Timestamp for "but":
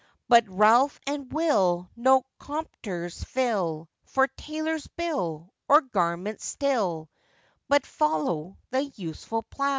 0.27-0.45, 7.67-7.85